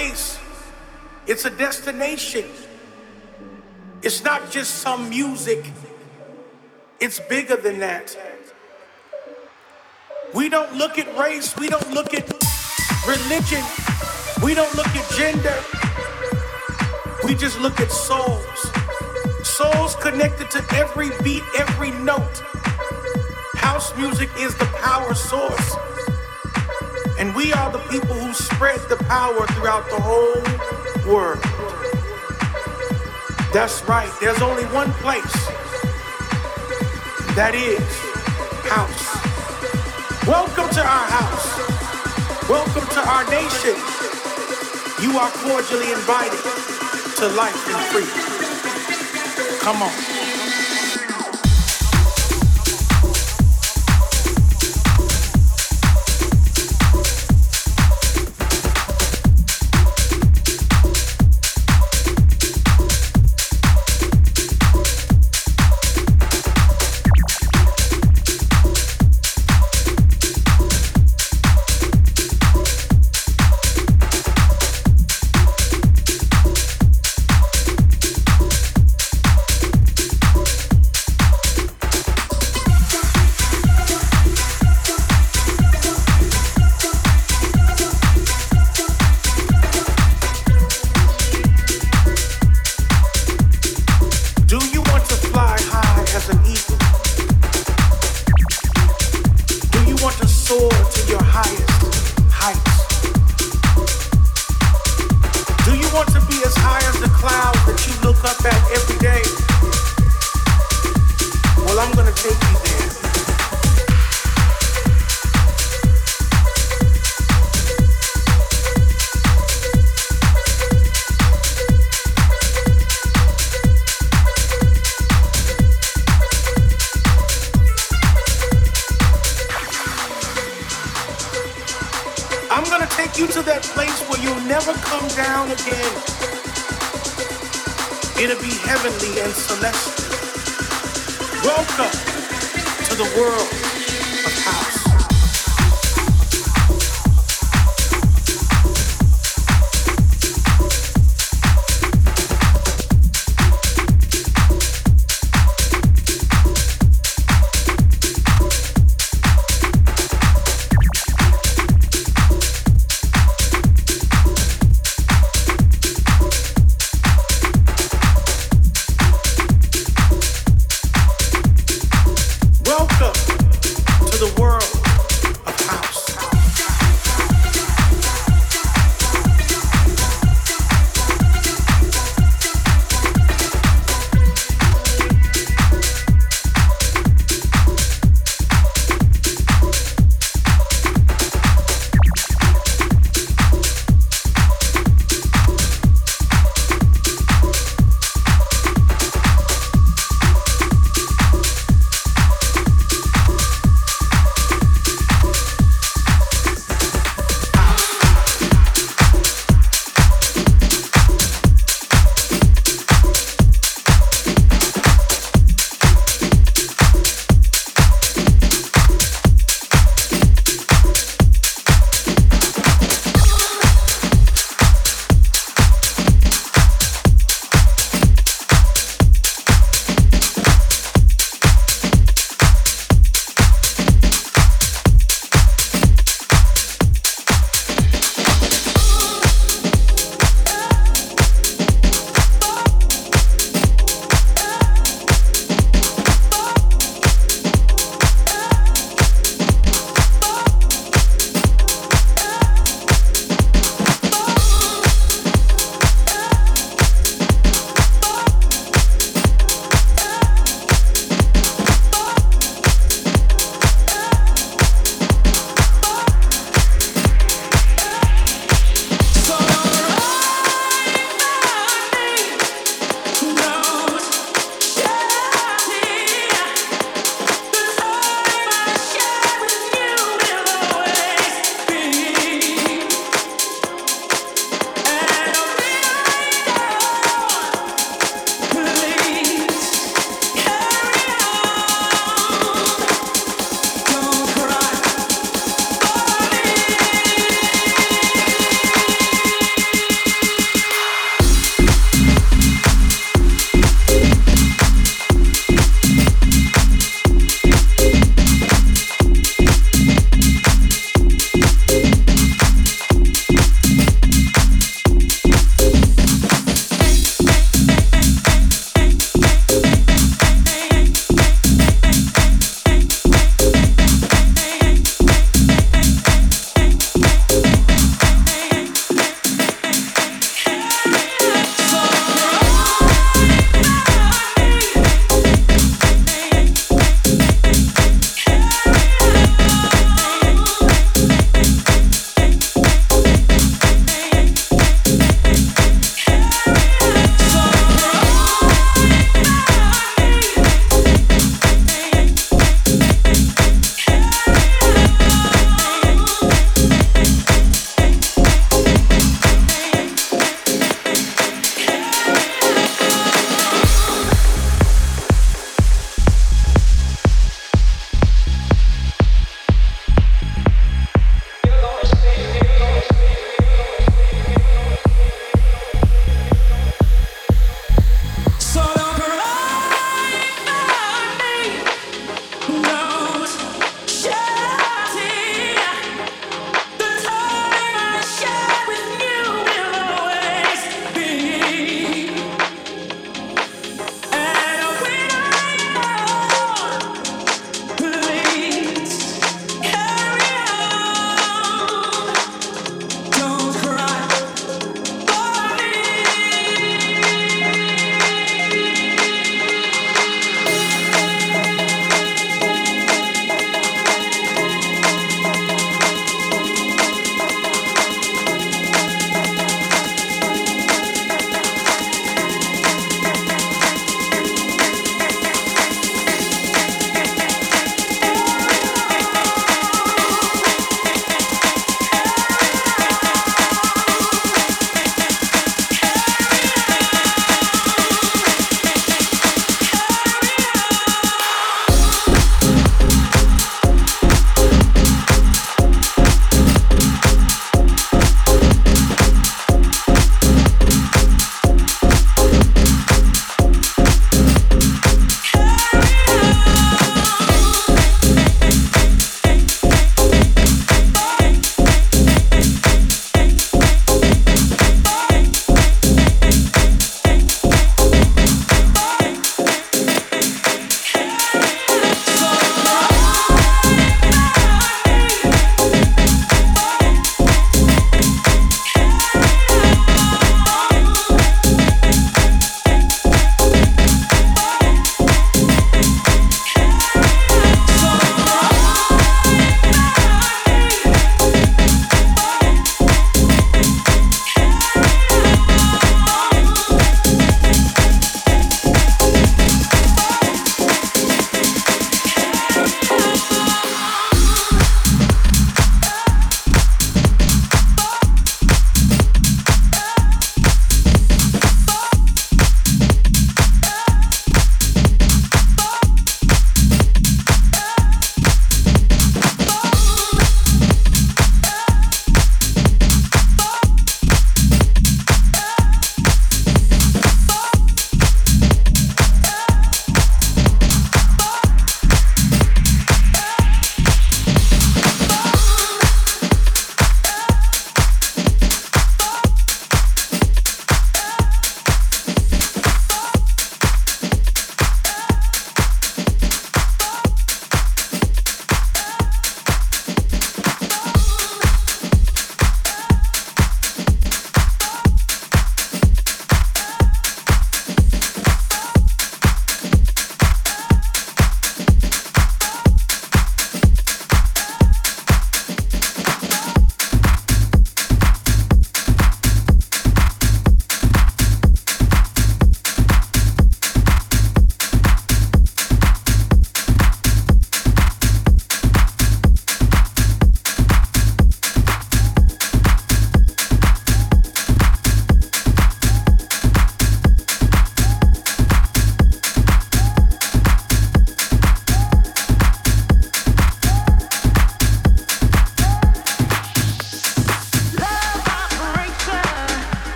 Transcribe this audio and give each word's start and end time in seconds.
place, 0.00 0.38
it's 1.26 1.44
a 1.44 1.50
destination. 1.50 2.46
It's 4.02 4.24
not 4.24 4.50
just 4.50 4.76
some 4.76 5.10
music. 5.10 5.70
It's 7.00 7.20
bigger 7.20 7.56
than 7.56 7.80
that. 7.80 8.16
We 10.32 10.48
don't 10.48 10.74
look 10.74 10.98
at 10.98 11.06
race, 11.18 11.54
we 11.56 11.68
don't 11.68 11.90
look 11.92 12.14
at 12.14 12.24
religion, 13.06 13.64
we 14.42 14.54
don't 14.54 14.74
look 14.74 14.88
at 14.88 15.06
gender. 15.10 15.58
We 17.24 17.34
just 17.34 17.60
look 17.60 17.78
at 17.80 17.90
souls. 17.90 18.60
Souls 19.42 19.96
connected 19.96 20.50
to 20.52 20.64
every 20.74 21.10
beat, 21.22 21.42
every 21.58 21.90
note. 21.90 22.42
House 23.56 23.94
music 23.98 24.30
is 24.38 24.54
the 24.56 24.66
power 24.80 25.14
source. 25.14 25.76
And 27.20 27.36
we 27.36 27.52
are 27.52 27.70
the 27.70 27.80
people 27.90 28.14
who 28.14 28.32
spread 28.32 28.80
the 28.88 28.96
power 28.96 29.46
throughout 29.48 29.84
the 29.90 30.00
whole 30.00 30.40
world. 31.04 31.42
That's 33.52 33.84
right, 33.86 34.10
there's 34.22 34.40
only 34.40 34.64
one 34.72 34.90
place 35.04 35.30
that 37.36 37.52
is 37.54 37.84
house. 38.64 39.04
Welcome 40.26 40.70
to 40.72 40.80
our 40.80 41.08
house. 41.12 42.48
Welcome 42.48 42.88
to 42.88 43.00
our 43.04 43.28
nation. 43.28 43.76
You 45.04 45.18
are 45.18 45.30
cordially 45.44 45.92
invited 45.92 46.40
to 47.20 47.28
life 47.36 47.68
and 47.68 47.84
freedom. 47.92 49.60
Come 49.60 49.82
on. 49.82 50.19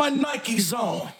My 0.00 0.10
Nikes 0.10 0.72
on. 0.72 1.19